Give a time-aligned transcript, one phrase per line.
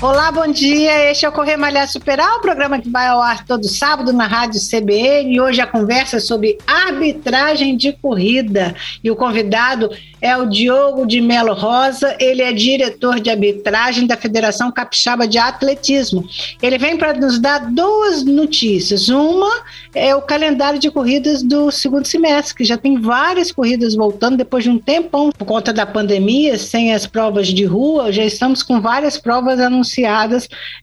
[0.00, 1.10] Olá, bom dia.
[1.10, 4.28] Este é o Correr Malhar Superar, o programa que vai ao ar todo sábado na
[4.28, 5.40] Rádio CBN.
[5.40, 8.76] Hoje a conversa é sobre arbitragem de corrida.
[9.02, 9.90] E o convidado
[10.22, 15.36] é o Diogo de Melo Rosa, ele é diretor de arbitragem da Federação Capixaba de
[15.36, 16.24] Atletismo.
[16.62, 19.08] Ele vem para nos dar duas notícias.
[19.08, 19.50] Uma
[19.92, 24.62] é o calendário de corridas do segundo semestre, que já tem várias corridas voltando depois
[24.62, 28.80] de um tempão, por conta da pandemia, sem as provas de rua, já estamos com
[28.80, 29.87] várias provas anunciadas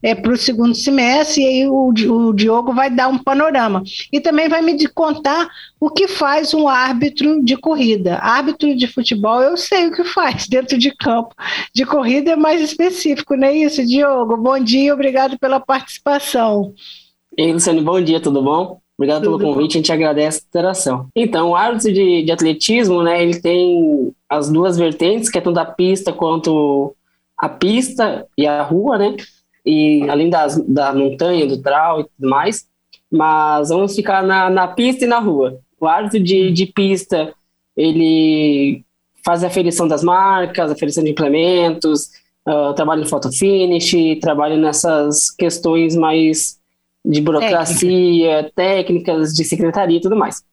[0.02, 3.84] é, para o segundo semestre, e aí o, o Diogo vai dar um panorama.
[4.12, 5.48] E também vai me contar
[5.80, 8.18] o que faz um árbitro de corrida.
[8.18, 11.36] Árbitro de futebol, eu sei o que faz dentro de campo.
[11.74, 14.38] De corrida é mais específico, não é isso, Diogo?
[14.38, 16.74] Bom dia, obrigado pela participação.
[17.38, 18.80] Ei, Luciano, bom dia, tudo bom?
[18.98, 19.76] Obrigado tudo pelo convite, bom.
[19.76, 21.08] a gente agradece a interação.
[21.14, 25.60] Então, o árbitro de, de atletismo, né, ele tem as duas vertentes, que é tanto
[25.60, 26.96] a pista quanto
[27.46, 29.16] a pista e a rua, né?
[29.66, 32.68] E além das, da montanha, do trau e tudo mais.
[33.12, 35.60] Mas vamos ficar na, na pista e na rua.
[35.80, 37.34] O árbitro de, de pista,
[37.78, 38.84] ele
[39.24, 42.10] faz a aferição das marcas, a aferição de implementos,
[42.48, 46.60] uh, trabalha em photo finish, trabalha nessas questões mais
[47.04, 48.52] de burocracia, Técnica.
[48.56, 50.44] técnicas de secretaria e tudo mais.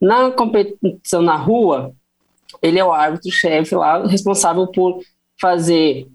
[0.00, 1.92] Na competição na rua,
[2.62, 5.00] ele é o árbitro-chefe lá, responsável por
[5.40, 6.08] fazer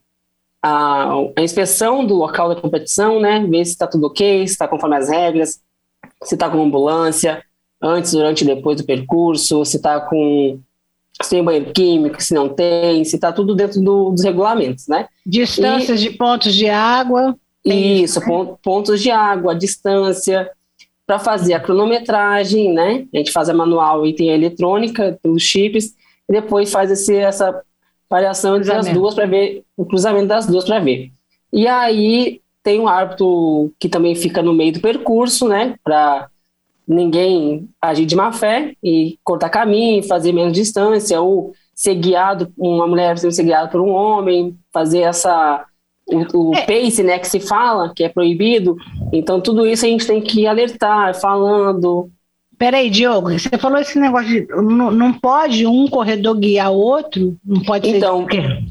[0.61, 3.45] a, a, inspeção do local da competição, né?
[3.47, 5.59] Ver se está tudo ok, se está conforme as regras,
[6.23, 7.43] se está com ambulância,
[7.81, 10.59] antes, durante e depois do percurso, se está com
[11.21, 15.07] se tem banheiro químico, se não tem, se está tudo dentro do, dos regulamentos, né?
[15.25, 17.35] Distâncias e, de pontos de água.
[17.63, 18.55] Isso, né?
[18.63, 20.49] pontos de água, distância,
[21.05, 23.05] para fazer a cronometragem, né?
[23.13, 25.93] A gente faz a manual e tem a eletrônica pelos chips,
[26.27, 27.61] e depois faz esse, essa
[28.11, 31.11] variação entre as duas para ver, o cruzamento das duas para ver.
[31.51, 35.75] E aí tem um árbitro que também fica no meio do percurso, né?
[35.81, 36.29] Para
[36.85, 42.85] ninguém agir de má fé e cortar caminho, fazer menos distância, ou ser guiado, uma
[42.85, 45.65] mulher ser guiada por um homem, fazer essa
[46.05, 46.65] o, o é.
[46.65, 48.75] pace, né, que se fala, que é proibido.
[49.13, 52.11] Então tudo isso a gente tem que alertar, falando.
[52.61, 57.35] Peraí, Diogo, você falou esse negócio de não, não pode um corredor guiar outro?
[57.43, 58.63] Não pode então, ser.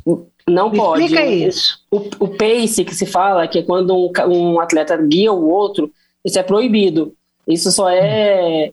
[0.48, 1.06] Não pode.
[1.06, 1.80] Explica isso.
[1.90, 5.90] O, o, pace que se fala, que é quando um, um atleta guia o outro,
[6.24, 7.12] isso é proibido.
[7.48, 8.70] Isso só é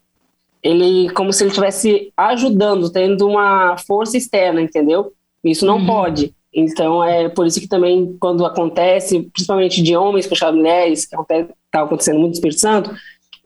[0.62, 5.12] ele como se ele estivesse ajudando, tendo uma força externa, entendeu?
[5.44, 5.88] Isso não uhum.
[5.88, 6.32] pode.
[6.54, 11.82] Então é por isso que também quando acontece, principalmente de homens puxar mulheres, que está
[11.82, 12.96] acontecendo muito no Espírito Santo,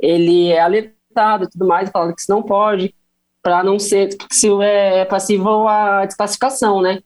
[0.02, 1.00] ele é alertado
[1.46, 2.94] e tudo mais, falando que isso não pode,
[3.42, 7.00] para não ser se é passivo à desclassificação, né?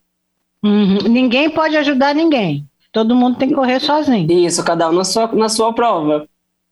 [0.62, 1.08] Uhum.
[1.08, 2.66] Ninguém pode ajudar ninguém.
[2.92, 4.30] Todo mundo tem que correr sozinho.
[4.30, 6.26] Isso, cada um na sua, na sua prova.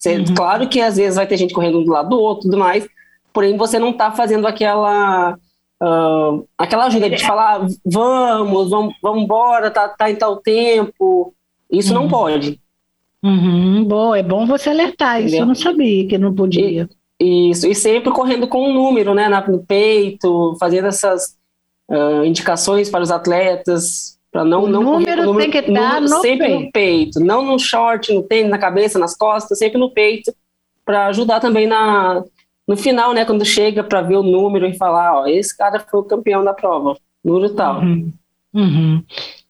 [0.06, 0.34] Uhum.
[0.34, 2.86] Claro que às vezes vai ter gente correndo um do lado do outro tudo mais,
[3.32, 5.38] porém você não está fazendo aquela.
[5.82, 11.34] Uh, aquela ajuda de falar, vamos, vamos, vamos embora, tá, tá em tal tempo.
[11.70, 12.02] Isso uhum.
[12.02, 12.60] não pode.
[13.22, 15.40] Uhum, boa, é bom você alertar, isso Entendeu?
[15.40, 16.88] eu não sabia que não podia.
[17.24, 21.36] Isso, e sempre correndo com um número, né, no peito, fazendo essas
[21.88, 26.08] uh, indicações para os atletas, Para não, o não número, número tem que estar no
[26.20, 26.60] sempre peito.
[26.60, 30.34] no peito, não no short, no tênis, na cabeça, nas costas, sempre no peito,
[30.84, 32.22] para ajudar também na,
[32.66, 36.00] no final, né, quando chega para ver o número e falar, ó, esse cara foi
[36.00, 37.80] o campeão da prova, número tal.
[37.80, 38.12] Uhum.
[38.52, 39.02] Uhum.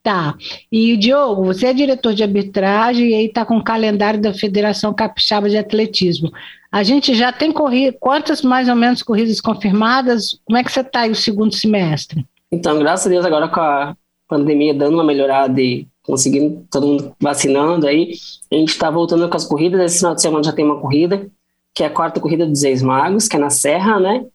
[0.02, 0.34] Tá.
[0.70, 4.92] E Diogo, você é diretor de arbitragem e aí está com o calendário da Federação
[4.92, 6.30] Capixaba de Atletismo.
[6.74, 10.40] A gente já tem corrido, quantas mais ou menos corridas confirmadas?
[10.44, 12.26] Como é que você está aí o segundo semestre?
[12.50, 13.96] Então, graças a Deus, agora com a
[14.26, 18.14] pandemia dando uma melhorada e conseguindo todo mundo vacinando aí,
[18.50, 19.80] a gente está voltando com as corridas.
[19.82, 21.30] Esse final de semana já tem uma corrida,
[21.72, 24.26] que é a quarta corrida dos Ex-Magos, que é na Serra, né?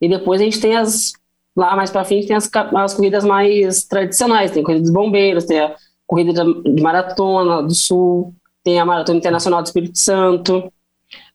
[0.00, 1.14] E depois a gente tem as.
[1.56, 5.46] Lá mais para frente tem as, as corridas mais tradicionais: tem a corrida dos bombeiros,
[5.46, 5.74] tem a
[6.06, 8.32] corrida de maratona do Sul,
[8.62, 10.72] tem a Maratona Internacional do Espírito Santo.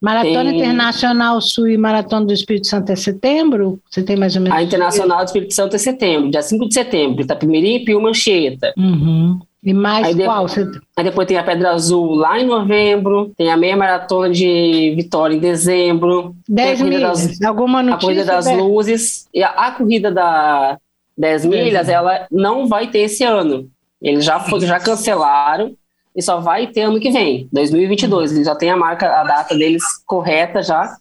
[0.01, 0.59] Maratona tem...
[0.59, 3.79] Internacional Sul e Maratona do Espírito Santo é setembro?
[3.89, 4.57] Você tem mais ou menos?
[4.57, 8.73] A Internacional do Espírito Santo é setembro, dia 5 de setembro, Itapimirim, Piu, Mancheta.
[8.77, 9.39] Uhum.
[9.63, 10.45] E mais aí qual?
[10.45, 10.81] De...
[10.97, 15.35] Aí depois tem a Pedra Azul lá em novembro, tem a meia maratona de Vitória
[15.35, 16.35] em dezembro.
[16.49, 17.41] 10 milhas, das...
[17.41, 17.95] alguma notícia?
[17.95, 19.27] A Corrida das Luzes.
[19.33, 20.77] E a, a corrida da
[21.17, 23.69] 10 milhas, ela não vai ter esse ano.
[24.01, 25.77] Eles já, foi, já cancelaram
[26.15, 28.31] e só vai ter ano que vem, 2022.
[28.31, 30.95] Eles já têm a marca, a data deles correta já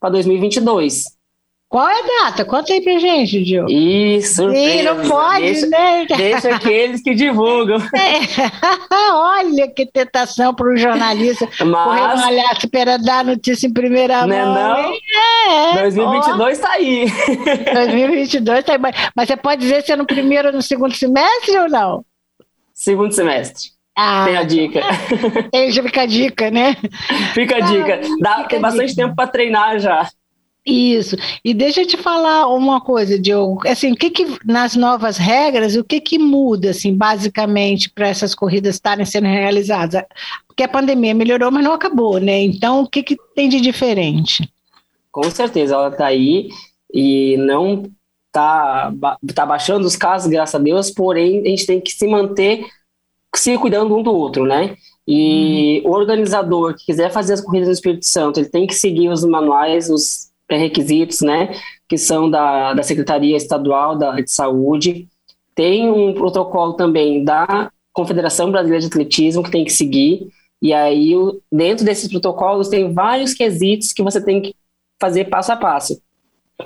[0.00, 1.14] para 2022.
[1.74, 2.44] Qual é a data?
[2.44, 3.68] Conta aí pra gente, Diogo.
[3.68, 6.06] Isso, não pode, deixa, né?
[6.16, 7.78] Deixa aqueles que divulgam.
[7.94, 8.20] É.
[9.12, 11.84] Olha que tentação para o jornalista Mas...
[11.84, 14.82] correr malhar, esperar dar a notícia em primeira não mão.
[14.82, 14.94] Não,
[15.50, 17.06] é, 2022 está aí.
[17.74, 18.78] 2022 está aí.
[19.16, 22.04] Mas você pode dizer se é no primeiro ou no segundo semestre ou não?
[22.72, 23.73] Segundo semestre.
[23.96, 24.80] Ah, tem a dica.
[25.52, 26.76] Tem, já fica a dica, né?
[27.32, 28.00] Fica a dica.
[28.20, 29.02] Dá, fica tem bastante dica.
[29.02, 30.08] tempo para treinar já.
[30.66, 31.14] Isso.
[31.44, 33.60] E deixa eu te falar uma coisa, Diogo.
[33.68, 38.34] Assim, o que, que nas novas regras, o que, que muda, assim, basicamente, para essas
[38.34, 40.02] corridas estarem sendo realizadas?
[40.48, 42.40] Porque a pandemia melhorou, mas não acabou, né?
[42.40, 44.48] Então, o que, que tem de diferente?
[45.12, 46.48] Com certeza, ela está aí
[46.92, 47.84] e não
[48.26, 48.92] está
[49.34, 52.66] tá baixando os casos, graças a Deus, porém, a gente tem que se manter
[53.38, 54.76] se cuidando um do outro, né?
[55.06, 55.90] E uhum.
[55.90, 59.24] o organizador que quiser fazer as corridas no Espírito Santo, ele tem que seguir os
[59.24, 61.54] manuais, os pré-requisitos, né,
[61.88, 65.08] que são da, da Secretaria Estadual da, de Saúde.
[65.54, 70.28] Tem um protocolo também da Confederação Brasileira de Atletismo que tem que seguir,
[70.60, 71.12] e aí
[71.52, 74.54] dentro desses protocolos tem vários quesitos que você tem que
[75.00, 76.00] fazer passo a passo.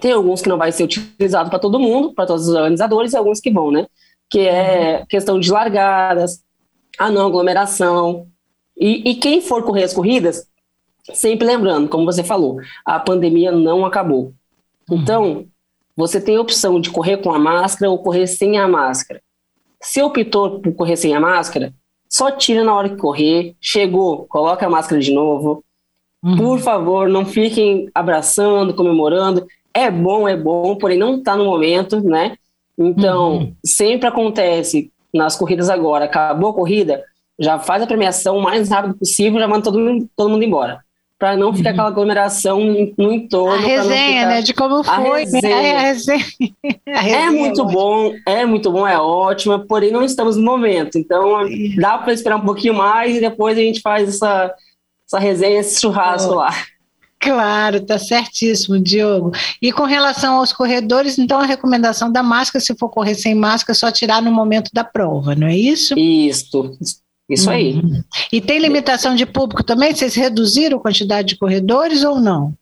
[0.00, 3.16] Tem alguns que não vai ser utilizado para todo mundo, para todos os organizadores, e
[3.16, 3.86] alguns que vão, né?
[4.30, 6.42] Que é questão de largadas,
[6.98, 8.26] a não aglomeração.
[8.76, 10.48] E, e quem for correr as corridas
[11.14, 14.32] Sempre lembrando, como você falou, a pandemia não acabou.
[14.88, 14.98] Uhum.
[14.98, 15.46] Então,
[15.96, 19.20] você tem a opção de correr com a máscara ou correr sem a máscara.
[19.80, 21.72] Se optou por correr sem a máscara,
[22.08, 25.64] só tira na hora que correr, chegou, coloca a máscara de novo.
[26.22, 26.36] Uhum.
[26.36, 29.46] Por favor, não fiquem abraçando, comemorando.
[29.72, 32.36] É bom, é bom, porém não está no momento, né?
[32.76, 33.54] Então, uhum.
[33.64, 37.04] sempre acontece nas corridas agora, acabou a corrida,
[37.38, 40.82] já faz a premiação o mais rápido possível, já manda todo mundo, todo mundo embora
[41.18, 41.74] para não ficar uhum.
[41.74, 42.60] aquela aglomeração
[42.96, 43.64] no entorno.
[43.64, 44.28] A resenha, ficar...
[44.28, 44.42] né?
[44.42, 44.94] De como foi.
[44.94, 45.48] A resenha.
[45.48, 46.24] É, a resenha.
[46.86, 50.44] A resenha é muito é bom, é muito bom, é ótima, porém não estamos no
[50.44, 50.96] momento.
[50.96, 51.40] Então
[51.76, 54.54] dá para esperar um pouquinho mais e depois a gente faz essa,
[55.06, 56.36] essa resenha, esse churrasco oh.
[56.36, 56.50] lá.
[57.20, 59.32] Claro, tá certíssimo, Diogo.
[59.60, 63.76] E com relação aos corredores, então a recomendação da máscara, se for correr sem máscara,
[63.76, 65.98] é só tirar no momento da prova, não é isso?
[65.98, 66.76] Isso.
[67.28, 67.74] Isso aí.
[67.74, 68.02] Uhum.
[68.32, 69.94] E tem limitação de público também?
[69.94, 72.54] Vocês reduziram a quantidade de corredores ou não?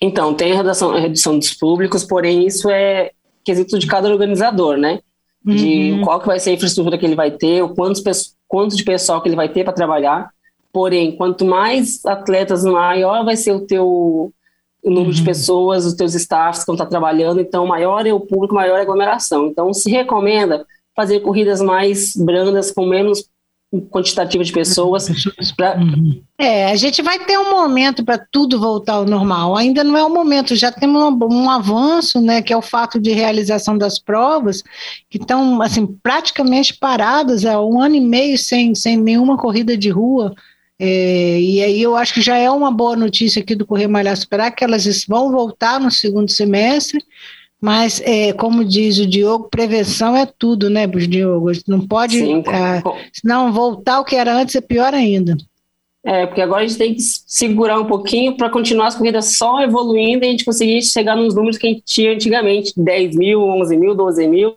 [0.00, 3.12] Então, tem redução, redução dos públicos, porém isso é
[3.44, 5.00] quesito de cada organizador, né?
[5.44, 6.02] De uhum.
[6.02, 8.02] qual que vai ser a infraestrutura que ele vai ter, o quantos,
[8.46, 10.30] quanto de pessoal que ele vai ter para trabalhar.
[10.72, 14.32] Porém, quanto mais atletas, maior vai ser o teu
[14.80, 15.14] o número uhum.
[15.14, 18.76] de pessoas, os teus staffs que vão estar trabalhando, então maior é o público, maior
[18.76, 19.48] é a aglomeração.
[19.48, 23.28] Então se recomenda fazer corridas mais brandas, com menos
[23.90, 25.08] quantitativa de pessoas.
[25.56, 25.76] Pra...
[25.76, 26.22] Uhum.
[26.38, 29.56] É, a gente vai ter um momento para tudo voltar ao normal.
[29.56, 32.98] Ainda não é o momento, já temos um, um, avanço, né, que é o fato
[32.98, 34.62] de realização das provas,
[35.10, 39.90] que estão assim, praticamente paradas há um ano e meio sem, sem nenhuma corrida de
[39.90, 40.34] rua.
[40.80, 44.16] É, e aí eu acho que já é uma boa notícia aqui do Correio Malhar
[44.16, 47.02] Superar, que elas vão voltar no segundo semestre,
[47.60, 51.50] mas, é, como diz o Diogo, prevenção é tudo, né, Diogo?
[51.66, 52.82] Não pode, Sim, é,
[53.24, 55.36] não voltar o que era antes é pior ainda.
[56.04, 59.60] É, porque agora a gente tem que segurar um pouquinho para continuar as corridas só
[59.60, 63.42] evoluindo e a gente conseguir chegar nos números que a gente tinha antigamente, 10 mil,
[63.42, 64.54] 11 mil, 12 mil,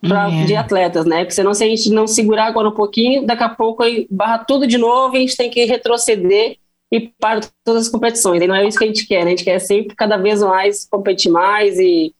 [0.00, 0.44] pra, é.
[0.44, 1.18] de atletas, né?
[1.18, 4.38] Porque senão se a gente não segurar agora um pouquinho, daqui a pouco aí barra
[4.38, 6.56] tudo de novo e a gente tem que retroceder
[6.90, 8.42] e para todas as competições.
[8.42, 9.32] E não é isso que a gente quer, né?
[9.32, 12.14] A gente quer sempre cada vez mais competir mais e